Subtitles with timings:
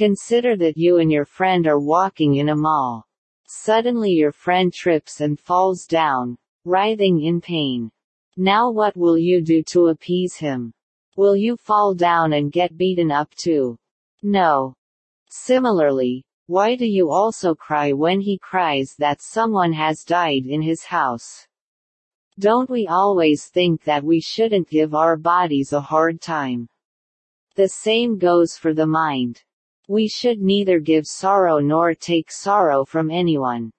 [0.00, 3.04] Consider that you and your friend are walking in a mall.
[3.46, 7.90] Suddenly your friend trips and falls down, writhing in pain.
[8.34, 10.72] Now what will you do to appease him?
[11.18, 13.76] Will you fall down and get beaten up too?
[14.22, 14.72] No.
[15.28, 20.84] Similarly, why do you also cry when he cries that someone has died in his
[20.84, 21.46] house?
[22.38, 26.70] Don't we always think that we shouldn't give our bodies a hard time?
[27.54, 29.42] The same goes for the mind.
[29.90, 33.72] We should neither give sorrow nor take sorrow from anyone.